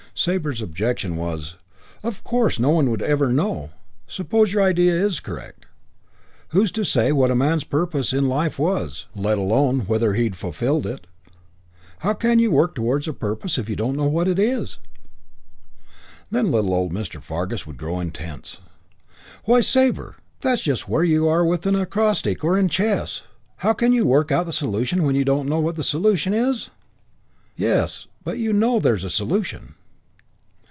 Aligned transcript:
Sabre's 0.13 0.61
objection 0.61 1.15
was, 1.15 1.55
"Of 2.03 2.21
course 2.25 2.59
no 2.59 2.69
one 2.69 2.91
would 2.91 3.01
ever 3.01 3.31
know. 3.31 3.71
Suppose 4.07 4.51
your 4.51 4.61
idea's 4.61 5.21
correct, 5.21 5.65
who's 6.49 6.71
to 6.73 6.83
say 6.83 7.13
what 7.13 7.31
a 7.31 7.35
man's 7.35 7.63
purpose 7.63 8.11
in 8.11 8.27
life 8.27 8.59
was, 8.59 9.05
let 9.15 9.37
alone 9.37 9.79
whether 9.87 10.13
he'd 10.13 10.35
fulfilled 10.35 10.85
it? 10.85 11.07
How 11.99 12.13
can 12.13 12.39
you 12.39 12.51
work 12.51 12.75
towards 12.75 13.07
a 13.07 13.13
purpose 13.13 13.57
if 13.57 13.69
you 13.69 13.77
don't 13.77 13.95
know 13.95 14.05
what 14.09 14.27
it 14.27 14.37
is?" 14.37 14.79
Then 16.29 16.51
little 16.51 16.73
old 16.73 16.91
Mr. 16.91 17.21
Fargus 17.21 17.65
would 17.65 17.77
grow 17.77 18.01
intense. 18.01 18.57
"Why, 19.45 19.61
Sabre, 19.61 20.17
that's 20.41 20.61
just 20.61 20.89
where 20.89 21.05
you 21.05 21.29
are 21.29 21.45
with 21.45 21.65
an 21.65 21.75
acrostic 21.75 22.43
or 22.43 22.57
in 22.59 22.67
chess. 22.67 23.23
How 23.59 23.71
can 23.71 23.93
you 23.93 24.05
work 24.05 24.29
out 24.29 24.45
the 24.45 24.51
solution 24.51 25.03
when 25.03 25.15
you 25.15 25.23
don't 25.23 25.47
know 25.47 25.61
what 25.61 25.77
the 25.77 25.83
solution 25.83 26.33
is?" 26.33 26.69
"Yes, 27.55 28.07
but 28.25 28.37
you 28.37 28.51
know 28.51 28.77
there 28.77 28.93
is 28.95 29.05
a 29.05 29.09
solution." 29.09 29.75